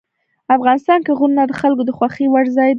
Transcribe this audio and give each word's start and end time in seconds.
افغانستان 0.55 0.99
کې 1.05 1.11
غرونه 1.17 1.43
د 1.47 1.53
خلکو 1.61 1.83
د 1.85 1.91
خوښې 1.97 2.25
وړ 2.29 2.45
ځای 2.57 2.69
دی. 2.69 2.69